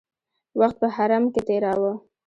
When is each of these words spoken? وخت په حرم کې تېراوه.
وخت 0.59 0.75
په 0.81 0.87
حرم 0.95 1.23
کې 1.33 1.41
تېراوه. 1.47 1.93